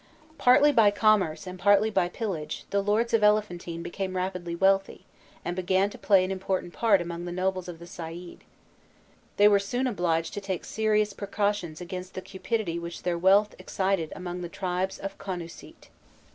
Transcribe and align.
Partly 0.39 0.71
by 0.71 0.89
commerce, 0.89 1.45
and 1.45 1.59
partly 1.59 1.91
by 1.91 2.09
pillage, 2.09 2.65
the 2.71 2.81
lords 2.81 3.13
of 3.13 3.23
Elephantine 3.23 3.83
became 3.83 4.15
rapidly 4.15 4.55
wealthy, 4.55 5.05
and 5.45 5.55
began 5.55 5.91
to 5.91 5.97
play 5.99 6.23
an 6.25 6.31
important 6.31 6.73
part 6.73 7.01
among 7.03 7.25
the 7.25 7.31
nobles 7.31 7.67
of 7.67 7.77
the 7.77 7.85
Said: 7.85 8.39
they 9.37 9.47
were 9.47 9.59
soon 9.59 9.85
obliged 9.85 10.33
to 10.33 10.41
take 10.41 10.65
serious 10.65 11.13
precautions 11.13 11.81
against 11.81 12.15
the 12.15 12.21
cupidity 12.23 12.79
which 12.79 13.03
their 13.03 13.15
wealth 13.19 13.53
excited 13.59 14.11
among 14.15 14.41
the 14.41 14.49
tribes 14.49 14.97
of 14.97 15.19
Konusît. 15.19 15.89